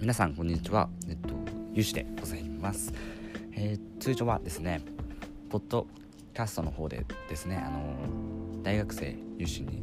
[0.00, 0.88] 皆さんこんにちは。
[1.10, 1.34] えっと
[1.74, 2.90] ゆうしでございます、
[3.52, 4.80] えー、通常はですね
[5.50, 5.86] ポッド
[6.32, 9.82] キャストの方でですねあの大学生有志に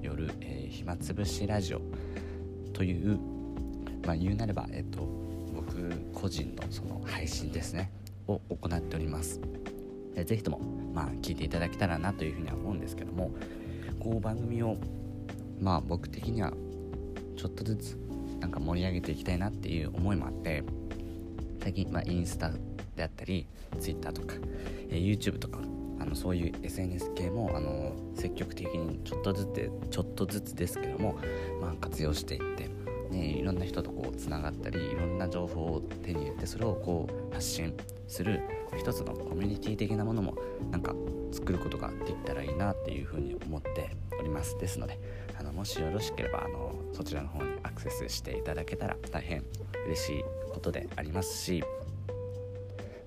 [0.00, 1.82] よる、えー、暇つぶしラジオ
[2.72, 3.18] という
[4.06, 5.00] まあ言うなればえっと
[5.54, 7.92] 僕個人のその配信ですね
[8.26, 9.42] を行っております。
[10.14, 10.60] ぜひとも
[10.94, 13.30] まあ聞いていただけたらなというふうには思うんですけども
[14.00, 14.78] こう番組を
[15.60, 16.50] まあ僕的には
[17.36, 17.98] ちょっとずつ
[18.44, 20.62] なんか盛り上げていきたいなっていう思いもあって
[21.62, 22.50] 最近、まあ、インスタ
[22.94, 23.46] であったり
[23.80, 24.34] Twitter とか、
[24.90, 25.60] えー、YouTube とか
[25.98, 31.16] あのそういう SNS 系もあの積極的にちょっとずつちょっとずつですけども、
[31.62, 32.68] まあ、活用していって、
[33.10, 37.74] ね、いろんな人とこうつながったりいろんな情報を手に入れてそれをこう発信
[38.08, 38.42] する
[38.76, 40.36] 一つのコミュニティ的なものも
[40.70, 40.94] なんか
[41.32, 43.96] 作ることができたらいいなっていうふうに思って
[44.44, 44.98] ますですので
[45.38, 49.42] あのもしよろしければあのそちらの方にアクセスしていただけたら大変
[49.86, 51.64] 嬉しいことでありますし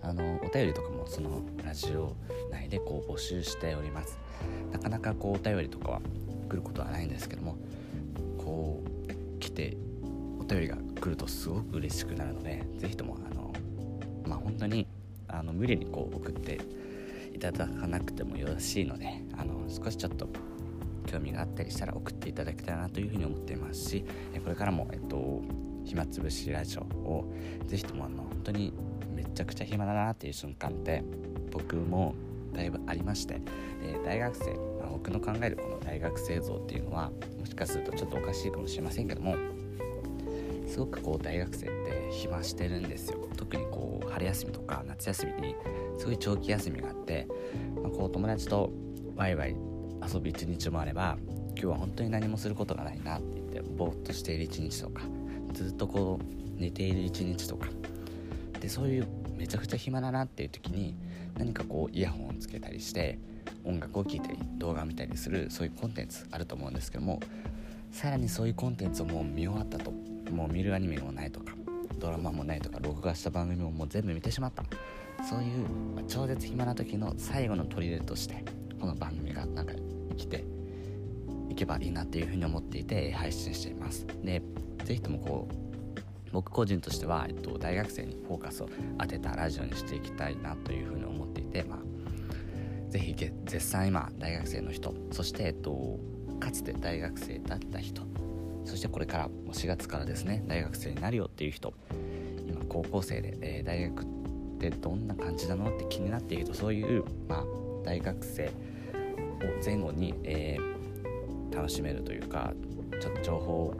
[0.02, 2.16] あのお便りとかもそのラジオ
[2.52, 4.18] 内でこう募集しております。
[4.72, 6.02] なかなかこうお便りとかは
[6.50, 7.58] 来ることはないんですけども
[8.38, 8.82] こ
[9.36, 9.76] う来て
[10.40, 13.54] お便りが来るとすごく嬉しくなるので是非ともあの
[14.26, 14.88] まあ本当に
[15.28, 16.60] あの無理にこう送って
[17.34, 20.30] いただかなくてもよろしいのであの少しちょっと
[21.08, 24.06] 興味があったりしたら送っていただけたらなというふうに思っていますし
[24.44, 25.42] これからも、えっと、
[25.84, 27.34] 暇つぶしラジオを
[27.66, 28.74] ぜひともあの本当に
[29.16, 31.04] めちゃくちゃ暇だなっていう瞬間って
[31.52, 32.14] 僕も
[32.54, 33.42] だいぶありましてで
[34.06, 39.36] 大学生、まあ、僕の考えるこの大学生像っていうのはもしかするとちょっとおかしいかもしれませんけども
[40.68, 43.28] すごくこう大学生って暇してるんですよ。
[43.36, 45.56] 特にこう春休みとか夏休みに
[45.98, 47.28] すごい長期休みがあって、
[47.82, 48.72] まあ、こう友達と
[49.16, 49.56] ワイワイ
[50.08, 51.18] 遊ぶ一日もあれば
[51.50, 55.02] 今日は本当に何もすることがないなって言ってぼーっとしている一日とか
[55.54, 57.68] ずっとこう寝ている一日とか。
[58.60, 60.96] でそういうめちゃくちゃ暇だなっていう時に
[61.38, 63.20] 何かこうイヤホンをつけたりして
[63.64, 67.20] 音楽を聴いたり動画を見たりするそういうコンテンツあると思うんですけども
[67.92, 69.92] さらにそういうコンテンツをもう見終わったと
[70.32, 71.54] もう見るアニメもないとか
[72.00, 74.64] ドラマもないとか録画した番組ももう全部見てしまった。
[75.24, 75.66] そういう、
[76.08, 78.46] 超絶暇な時の最後の砦として
[78.80, 79.74] この番組がなんか
[80.18, 80.44] きて
[81.50, 84.06] いけばいいなっていうふうに思っていて配信しています。
[84.24, 84.42] で
[84.84, 85.68] 是非ともこう
[86.32, 88.70] 僕個人としては、えっと、大学生にフォーカスを
[89.00, 96.00] 当てたラジオにしていきたいなというふうに思っていて、まあ、ぜひ絶賛今大学生の人そして、えっと、
[96.40, 98.04] かつて大学生だった人
[98.66, 101.74] そしてこれから4月からですね大学生になるよっていう人
[102.48, 104.06] 今高校生で、えー、大学っ
[104.60, 107.46] てどんな感じなのって気になっているとそういう、まあ、
[107.86, 108.52] 大学生
[109.64, 112.54] 前後に、えー、楽しめるというか
[113.00, 113.74] ちょっと情報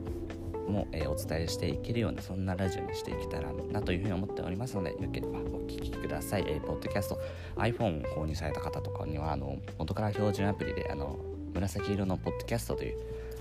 [0.68, 7.18] も、えー、お伝えしていけるようなそんなラジオにしていけたらなというふうに思っておりますのでよければお聴きください、えー、ポッドキャスト
[7.56, 11.18] iPhone を購入された方とかにはあの元から標準アプリであの
[11.54, 12.98] 紫色のポッドキャストという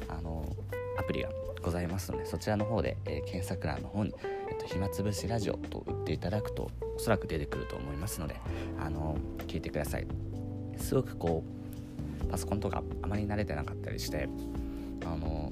[0.07, 0.45] あの
[0.97, 1.29] アプリが
[1.61, 4.13] ございますのでそちらの方で、えー、検索欄の方に、
[4.49, 8.35] えっと、暇つぶしラジオと打っていただくとおそらく出てくると思いますので
[8.79, 9.17] あの
[9.47, 10.07] 聞いてください。
[10.77, 11.56] すごくこう
[12.29, 14.29] パソコンとかあまり慣れてなかったりして
[15.05, 15.51] あの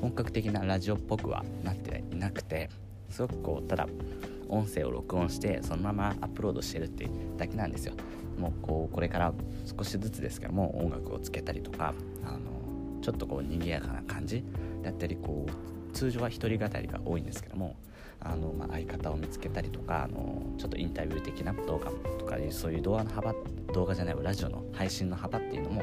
[0.00, 2.70] 本格的なラジオっぽくはなっていなくて
[3.10, 3.86] すごくこうただ
[4.48, 7.94] 音声を録音してそのままアップロードしてるってだけなんですよ。
[8.38, 9.32] もうこうこれから
[9.64, 14.44] 少しずつですけども音楽をつけたりとかあのちょっとこう賑やかな感じ
[14.82, 17.74] だったりこう通常は一人語りが多いんですけども
[18.20, 23.34] あの、まあ、相方を見つけたりとかあのちょっとインタビュー的な動画とかそういう動画の幅
[23.72, 25.82] 動画じゃないラジオの配信の幅っていうのも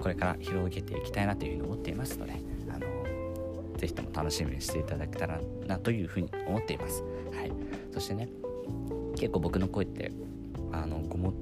[0.00, 2.32] これから広げていきたいなというふうに思っていますので
[2.68, 7.52] あのぜひとも楽しみにしていただけたらなというふうに思っています、はい、
[7.92, 8.28] そしてね
[9.16, 10.10] 結構僕の声って
[10.72, 11.34] あのこも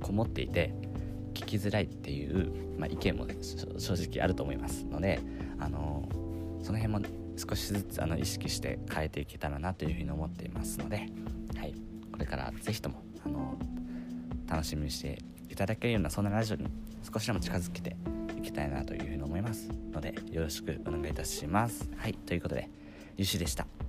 [0.00, 0.74] こもっていて
[1.34, 3.26] 聞きづらいっていう、まあ、意見も
[3.78, 5.20] 正直あると思いますので
[5.58, 6.08] あの
[6.62, 11.06] その辺も少しずつあの意識して変えていけたらなというふうに思っていますので、
[11.56, 11.74] はい、
[12.12, 13.58] これから是非ともあの
[14.48, 15.18] 楽しみにして
[15.48, 16.66] いただけるようなそんなラジオに
[17.12, 17.96] 少しでも近づけて
[18.38, 21.88] いきたいなというふうに思いますのでよろしくお願いいたします。
[21.96, 22.70] はいということで
[23.16, 23.81] ゆしでした。